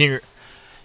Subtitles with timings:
[0.00, 0.22] 近日，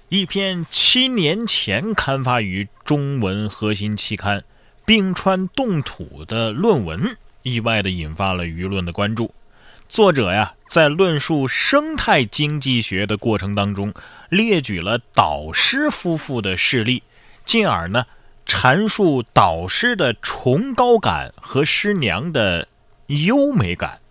[0.10, 4.40] 一篇七年前刊发于中文核心期刊
[4.84, 9.34] 《冰川冻土》的论文，意外的引发了舆论的关注。
[9.88, 13.94] 作者呀，在论述生态经济学的过程当中，
[14.28, 17.02] 列举了导师夫妇的事例，
[17.46, 18.06] 进而呢，
[18.46, 22.68] 阐述导师的崇高感和师娘的
[23.08, 24.02] 优美感。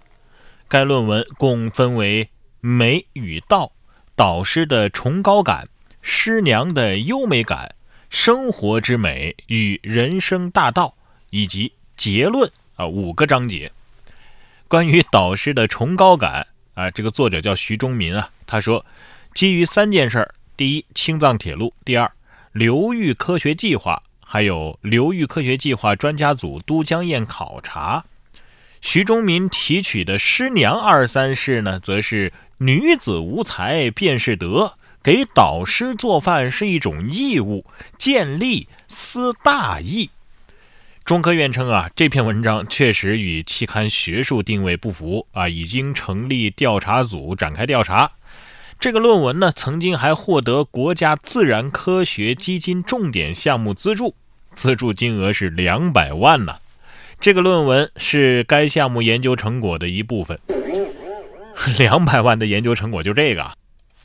[0.67, 2.31] 该论文共分为
[2.63, 3.71] 美与道、
[4.17, 5.69] 导师的崇高感、
[6.01, 7.75] 师娘的优美感、
[8.11, 10.95] 生活之美与人生大道
[11.31, 13.73] 以及结论啊五个章节。
[14.69, 18.85] 关于导师的崇高感啊，这个作者叫徐忠民啊，他说，
[19.35, 22.11] 基于三件事儿：第一，青藏铁路；第二，
[22.53, 28.05] 流域科学计划；还有流域科学计划专家组都江堰考察。
[28.81, 37.65] 徐忠民提取的“师娘”二三事呢，则是女子无才便是德，给导师做饭是一种义务，
[37.99, 40.11] 建立思大义。
[41.05, 48.13] 中科院称啊，这篇文章确实与期刊学术定位不符啊，已经成立调查组展开调查。
[48.79, 54.15] 这个论文呢，曾经还获得国家自然科学基金重点项目资助，
[54.55, 56.57] 资助金额是两百万呢。
[57.21, 60.39] 这个论文是该项目研究成果的一部分，
[61.79, 63.51] 两百万的研究成果就这个，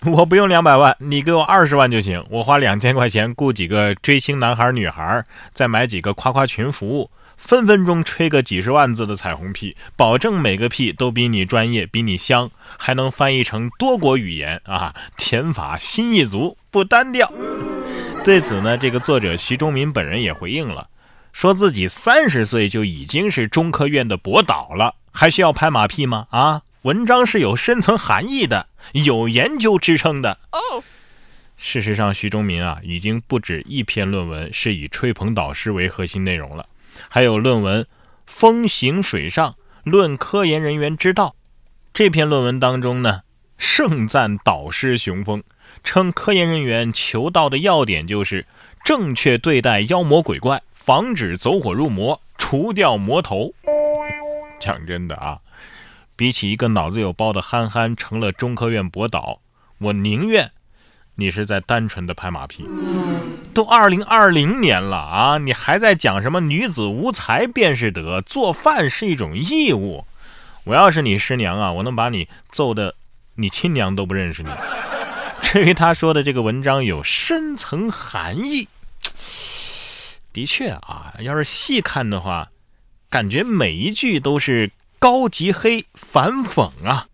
[0.06, 14.94] 我不用两百万，你给我二十万就行，我花两千块钱雇几个追星男孩女孩，再买几个夸夸群服务，分分钟吹个几十万字的彩虹屁，保证每个屁都比你专业，比你香，还能翻译成多国语言啊！
[15.18, 17.32] 填法新一族，不单调。
[18.24, 20.88] 对此呢，这个作者徐忠民本人也回应了。
[21.32, 26.28] 说自己三十岁就已经是中科院的博导了，还需要拍马屁吗？
[26.32, 30.40] 啊，文章是有深层含义的，有研究支撑的。
[30.52, 30.84] 哦，
[31.56, 36.66] 事实上，徐忠民啊，已经不止一篇论文是以吹捧导师为核心内容了，
[37.08, 37.84] 还有论文
[38.26, 41.36] 《风行水上论科研人员之道》。
[41.94, 43.22] 这篇论文当中呢，
[43.60, 45.44] 盛赞导师雄风，
[45.84, 48.48] 称科研人员求道的要点就是
[48.84, 50.64] 正确对待妖魔鬼怪。
[50.74, 53.54] 防止走火入魔，除掉魔头。
[54.60, 55.38] 讲真的啊，
[56.20, 59.40] 比起一个脑子有包的憨憨成了中科院博导，
[59.78, 60.52] 我宁愿
[61.16, 62.66] 你是在单纯的拍马屁。
[63.54, 70.04] 都二零二零年了啊，你还在讲什么女子无才便是德，做饭是一种义务。
[70.66, 72.96] 我要是你师娘啊，我能把你揍的
[73.36, 74.50] 你亲娘都不认识你。
[75.40, 78.68] 至于他说的这个文章有深层含义。
[80.34, 82.50] 的确啊，要是细看的话，
[83.10, 84.70] 感觉每一句都是
[85.00, 87.08] 高级黑反讽啊。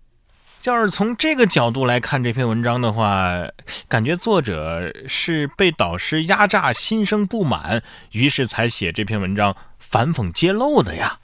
[0.63, 3.47] 要是从这个角度来看这篇文章的话，
[3.87, 11.19] 感觉作者是被导师压榨，心生不满，于是才写这篇文章反讽揭露的呀。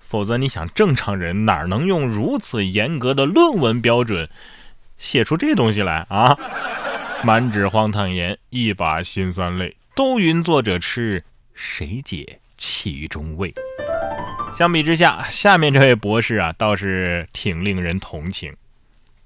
[0.00, 4.28] 否则，你想正常人哪能用如此严格的论文标准
[4.98, 6.36] 写出这东西来啊？
[7.22, 9.76] 满纸荒唐言，一把辛酸泪。
[9.94, 11.24] 都云作者痴，
[11.54, 13.54] 谁解其中味？
[14.56, 18.54] 相比之下，下面这位博士啊，倒是挺令人同情。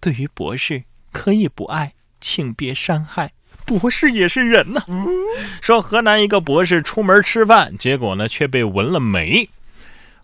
[0.00, 3.30] 对于博士，可以不爱，请别伤害。
[3.66, 4.82] 博士也是人呐。
[5.60, 9.50] 说河南一个博士出门吃饭，结果呢却被纹了眉，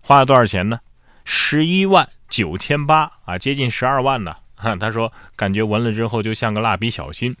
[0.01, 0.79] 花了多少钱呢？
[1.23, 4.35] 十一万九千八啊，接近十二万呢。
[4.79, 7.35] 他说感觉纹了之后就像个蜡笔小新。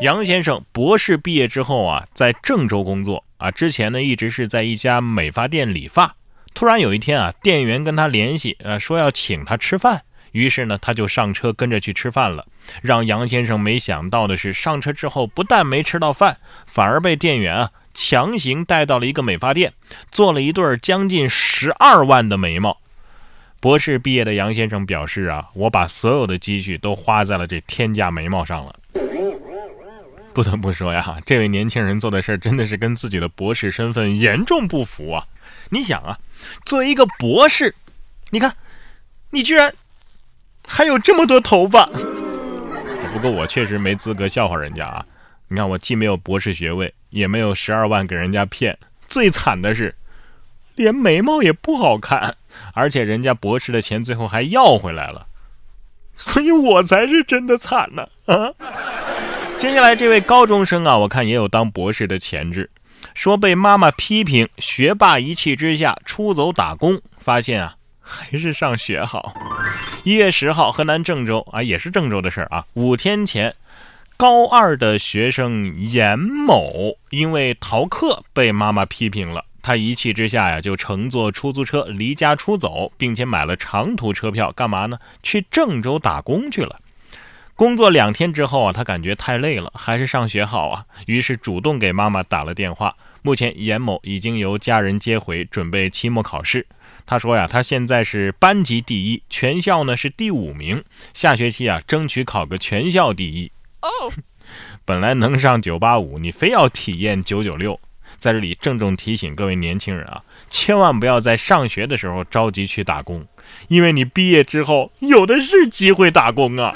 [0.00, 3.50] 杨先生博士毕业之后啊，在郑州工作啊。
[3.50, 6.14] 之前呢，一直是在一家美发店理发。
[6.54, 10.02] 突然有一天啊，店员跟他联系，呃，说要请他吃饭。
[10.32, 12.46] 于是呢，他就上车跟着去吃饭了。
[12.82, 16.36] 让杨先生没想到的是，上车之后不但没吃到饭，
[16.66, 19.72] 反而被店员啊强行带到了一个美发店，
[20.10, 22.78] 做了一对将近十二万的眉毛。
[23.60, 28.78] 博士毕业的杨先生表示啊，我把所有的积蓄都花在了这天价眉毛上了。
[30.34, 35.26] 不得不说呀，这位年轻人做的事真的是跟自己的博士身份严重不符啊！
[35.70, 36.16] 你想啊，
[36.64, 37.74] 作为一个博士，
[38.30, 38.54] 你看，
[39.30, 39.72] 你居然
[40.66, 41.88] 还有这么多头发。
[43.12, 45.06] 不过我确实没资格笑话人家啊！
[45.48, 49.94] 你看，我既没有博士学位，也没有十二万给人家骗，最惨的是，
[50.74, 52.36] 连眉毛也不好看，
[52.74, 55.26] 而且人家博士的钱最后还要回来了，
[56.14, 58.52] 所以我才是真的惨呢啊！
[59.58, 62.70] 接下来这位高中生啊，我看也有当博士的潜质，
[63.14, 69.34] 说被妈妈批评，学霸一气之下出走打工，发现啊还是上学好。
[70.04, 72.64] 一月十号，河南郑州啊，也是郑州的事儿啊。
[72.74, 73.54] 五天前，
[74.16, 84.98] 高二的学生严某因为逃课被妈妈批评了，他一气之下呀，就乘坐出租车离家出走，并且买了长途车票，干嘛呢？
[85.22, 86.80] 去郑州打工去了。
[87.58, 92.94] 工作两天之后啊，他感觉太累了，还是上学好啊，于是主动给妈妈打了电话。
[93.20, 96.64] 目前严某已经由家人接回，准备期末考试。
[97.04, 103.50] 他说呀，他现在是班级第一，全校呢是第五名，下学期啊争取考个全校第一。
[103.82, 103.90] 哦，
[104.84, 107.80] 本来能上九八五，你非要体验九九六，
[108.20, 113.26] 在这里郑重提醒各位年轻人啊，千万不要在上学的时候着急去打工，
[113.66, 116.72] 因为你毕业之后有的是机会打工啊。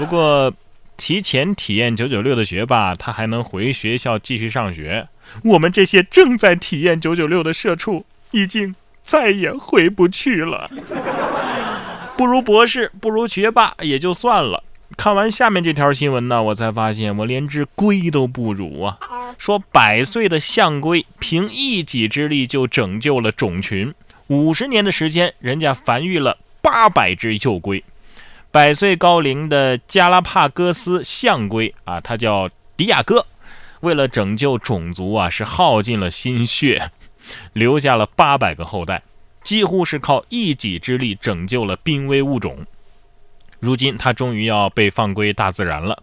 [0.00, 0.50] 不过，
[0.96, 5.06] 提前体验九九六的学霸，他还能回学校继续上学。
[5.44, 10.70] 我们这些正在体验九九六的社畜，已经再也回不去了。
[12.16, 14.64] 不如博士，不如学霸也就算了。
[14.96, 18.98] 看完下面这条新闻呢，我才发现我连只龟都不如啊！
[19.36, 23.92] 说百岁的象龟凭一己之力就拯救了种群，
[24.28, 27.84] 五十年的时间，人家繁育了八百只幼龟。
[28.52, 33.24] 百岁高龄的加拉帕戈斯象龟啊，它叫迪亚哥，
[33.80, 36.90] 为了拯救种族啊，是耗尽了心血，
[37.54, 39.02] 留下了八百个后代，
[39.44, 42.66] 几乎是靠一己之力拯救了濒危物种。
[43.60, 46.02] 如今，它终于要被放归大自然了，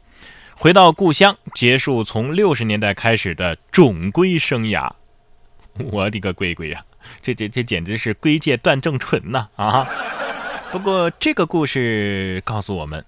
[0.56, 4.90] 回到故乡，结束从六十年代开始的种龟生涯。
[5.92, 6.82] 我的个龟龟呀，
[7.22, 9.86] 这这这简直是龟界段正淳呐啊！
[10.72, 13.04] 不过这个故事告诉我们，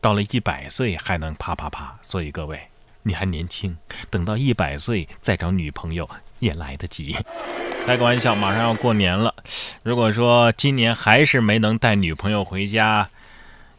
[0.00, 2.58] 到了一百岁还能啪啪啪，所以各位
[3.02, 3.76] 你还年轻，
[4.10, 6.08] 等到一百岁再找女朋友
[6.38, 7.14] 也来得及。
[7.86, 9.34] 开个玩笑，马上要过年了，
[9.82, 13.08] 如果说今年还是没能带女朋友回家，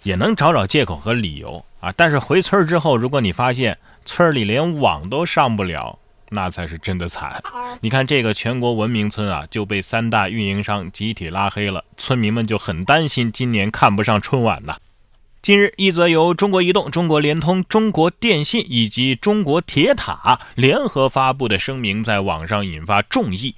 [0.03, 1.91] 也能找找借口和理由啊。
[1.97, 5.97] 但是回村之后，如果你发现村里连网都上不了，
[6.29, 7.41] 那才是真的惨。
[7.81, 14.75] 你看这个全国文明村啊，就被三大运营商集体拉黑了，村民们就很担心今年看不上春晚呢。
[15.41, 23.53] 近日，一则由中国移动、中国联通、中国电信以及中国铁塔联合发布的声明在网上引发众议。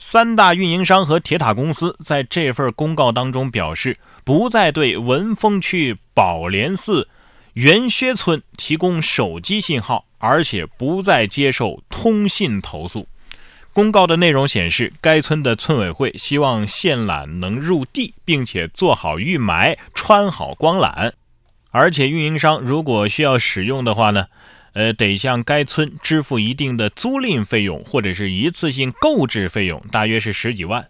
[0.00, 7.08] 三大运营商和铁塔公司在这份公告当中表示，不再对文峰区宝莲寺
[7.52, 10.06] 元薛村提供手机信号。
[10.18, 13.06] 而且不再接受通信投诉。
[13.72, 21.12] 公告的内容显示，该村的村委会希望线缆能入地，并且做好预埋、穿好光缆。
[21.70, 24.26] 而且运营商如果需要使用的话呢，
[24.72, 30.88] 呃，得向该村支付一定的租赁费用或者是一次性购置费用，大约是十几万。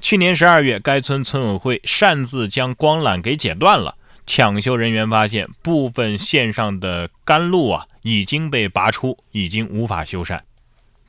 [0.00, 3.96] 去年十二月，该村村委会擅自将光缆给剪断了。
[4.34, 10.40] 抢修人员发现，部分线上的干路啊已经被拔出，已经无法修缮。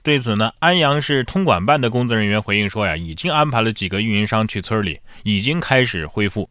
[0.01, 6.49] 对此呢，安阳市通管办的工作人员回应说呀，已经安排了几个运营商去村里，已经开始恢复。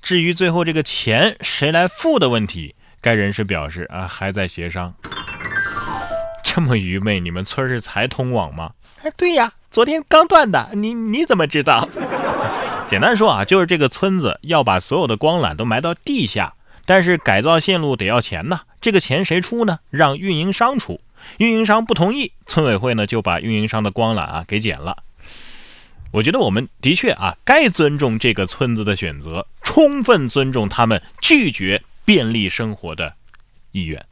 [0.00, 4.94] 至于最后这个钱谁来付的问题，该人士表示啊，还在协商。
[6.42, 8.72] 这么愚昧，你们村是才通网吗？
[9.02, 11.86] 哎，对呀，昨天刚断的，你你怎么知道？
[12.88, 16.54] 简单说啊，就是这个村子要把所有的光缆都埋到地下，
[16.84, 18.60] 但是改造线路得要钱呢。
[18.80, 19.80] 这个钱谁出呢？
[19.90, 21.00] 让运营商出。
[21.38, 24.96] 运营商不同意，村委会呢就把运营商的光缆啊给剪了。
[26.12, 33.12] 我觉得我们的确啊该尊重这个村子的选择，充分尊重他们拒绝便利生活的
[33.72, 34.06] 意愿。